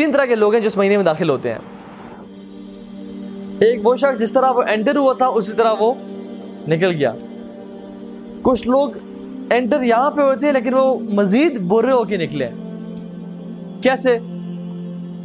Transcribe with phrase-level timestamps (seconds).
[0.00, 1.58] تین طرح کے لوگ ہیں جو اس مہینے میں داخل ہوتے ہیں۔
[3.60, 5.94] ایک وہ شخص جس طرح وہ انٹر ہوا تھا، اسی طرح وہ
[6.68, 7.12] نکل گیا۔
[8.42, 8.90] کچھ لوگ
[9.50, 12.48] انٹر یہاں پہ ہوتے ہیں لیکن وہ مزید برے ہو کے نکلے۔
[13.82, 14.18] کیسے؟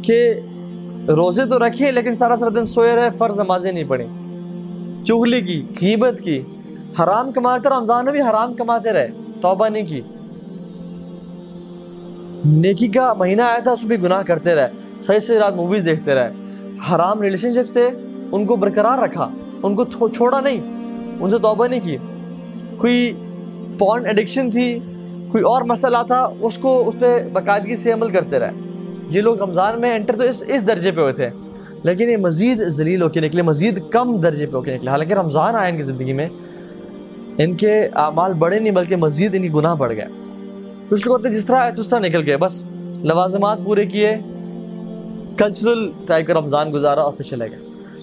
[0.02, 0.34] کہ
[1.08, 4.04] روزے تو رکھے، لیکن سارا سارا دن سوئے رہے، فرض نمازیں نہیں پڑھی
[5.04, 6.42] چغلی کی، غیبت کی،
[7.02, 9.08] حرام کماتے، رمضان میں بھی حرام کماتے رہے،
[9.40, 10.00] توبہ نہیں کی۔
[12.46, 14.68] نیکی کا مہینہ آیا تھا اس میں بھی گناہ کرتے رہے،
[15.00, 16.32] صحیح سے رات موویز دیکھتے رہے۔
[16.90, 17.88] حرام ریلیشن شپس تھے،
[18.32, 19.28] ان کو برقرار رکھا،
[19.62, 20.60] ان کو چھوڑا نہیں،
[21.20, 21.96] ان سے توبہ نہیں کی۔
[22.76, 23.12] کوئی
[23.78, 24.78] پورن ایڈکشن تھی،
[25.32, 28.50] کوئی اور مسئلہ تھا، اس کو اس پہ باقاعدگی سے عمل کرتے رہے۔
[29.08, 31.28] یہ لوگ رمضان میں انٹر تو اس اس درجے پہ ہوئے تھے۔
[31.82, 35.14] لیکن یہ مزید ذلیل ہو کے نکلے، مزید کم درجے پہ ہو کے نکلے۔ حالانکہ
[35.14, 36.28] رمضان آیا ان کی زندگی میں،
[37.38, 40.06] ان کے اعمال بڑھے نہیں، بلکہ مزید ان کی گناہ بڑھ گئے۔
[40.88, 42.64] کچھ لوگ ہوتے جس طرح آئے اس طرح نکل گئے۔ بس
[43.02, 44.16] لوازمات پورے کیے۔
[45.36, 47.58] کلچرل ٹائپ کا رمضان گزارا اور پھر چلے گئے۔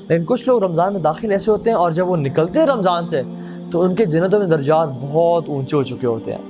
[0.10, 3.08] لیکن کچھ لوگ رمضان میں داخل ایسے ہوتے ہیں اور جب وہ نکلتے ہیں رمضان
[3.08, 3.22] سے
[3.72, 6.42] تو ان کے جنتوں میں درجات بہت اونچے ہو چکے ہوتے ہیں۔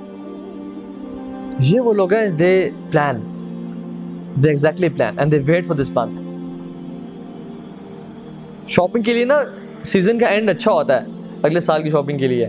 [1.60, 3.20] یہ وہ لوگ ہیں they plan
[4.44, 6.22] they exactly plan and they wait for this month
[8.68, 9.40] shopping کے لیے نا
[9.84, 11.06] سیزن کا اینڈ اچھا ہوتا ہے۔
[11.42, 12.48] اگلے سال کی شاپنگ کے لیے۔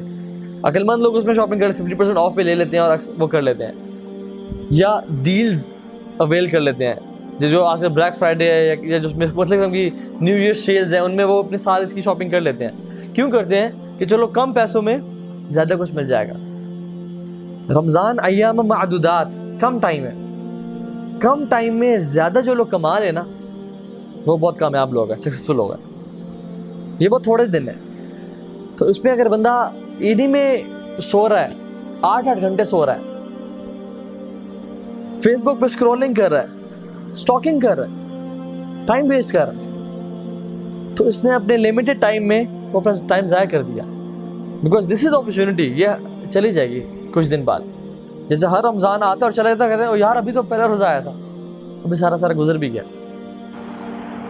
[0.64, 2.98] عقل مند لوگ اس میں شاپنگ کر ففٹی پرسینٹ آف پہ لے لیتے ہیں اور
[3.20, 3.72] وہ کر لیتے ہیں۔
[4.70, 5.72] یا ڈیلز
[6.18, 6.96] اویل کر لیتے ہیں۔
[7.40, 9.90] جو آج کل بلیک فرائیڈے ہے یا جو مطلب کی
[10.22, 12.72] نیو ایئر سیلز ہیں، ان میں وہ اپنے سال اس کی شاپنگ کر لیتے ہیں۔
[13.14, 14.98] کیوں کرتے ہیں؟ کہ چلو کم پیسوں میں
[15.50, 16.34] زیادہ کچھ مل جائے گا۔
[17.74, 19.28] رمضان ایام معدودات،
[19.60, 20.14] کم ٹائم ہے۔
[21.20, 23.24] کم ٹائم میں زیادہ جو لوگ کما لے نا،
[24.26, 26.14] وہ بہت کامیاب لوگ ہیں سکسیزفل لوگ ہیں۔
[27.00, 28.08] یہ بہت تھوڑے دن ہیں۔
[28.78, 29.70] تو اس میں اگر بندہ
[30.02, 30.58] عیدی میں
[31.04, 31.48] سو رہا ہے،
[32.02, 33.15] آٹھ آٹھ گھنٹے سو رہا ہے
[35.24, 39.54] فیس بک پہ اسکرولنگ کر رہا ہے اسٹاکنگ کر رہا ہے ٹائم ویسٹ کر رہا
[39.54, 40.94] ہے.
[40.96, 43.84] تو اس نے اپنے لمیٹڈ ٹائم میں وہ اپنا ٹائم ضائع کر دیا.
[44.64, 46.82] بیکاز دس از اپرچونیٹی یہ چلی جائے گی
[47.14, 47.60] کچھ دن بعد.
[48.30, 50.84] جیسے ہر رمضان آتا ہے اور چلا جاتا کہتے ہیں یار، ابھی تو پہلا روزہ
[50.84, 51.12] آیا تھا.
[51.84, 52.84] ابھی سارا سارا گزر بھی گیا.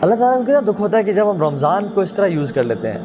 [0.01, 2.51] اللہ تعالیٰ کو کتنا دکھ ہوتا ہے کہ جب ہم رمضان کو اس طرح یوز
[2.53, 2.99] کر لیتے ہیں،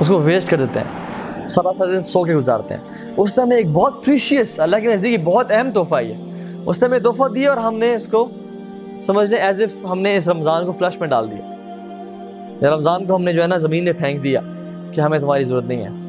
[0.00, 2.95] اس کو ویسٹ کر دیتے ہیں، سارا سارا دن سو کے گزارتے ہیں.
[3.16, 6.16] اس طرح میں ایک بہت پریشیس اللہ کے نزدیک بہت اہم تحفہ ہے
[6.66, 8.28] اس نے ہمیں تحفہ دیا اور ہم نے اس کو
[8.98, 11.54] سمجھ لیں ایز اف ہم نے اس رمضان کو فلش میں ڈال دیا۔
[12.70, 14.40] رمضان کو ہم نے جو ہے نا زمین میں پھینک دیا
[14.92, 16.05] کہ ہمیں تمہاری ضرورت نہیں ہے۔